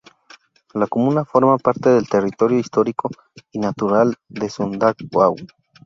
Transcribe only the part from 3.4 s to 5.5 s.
y natural de Sundgau.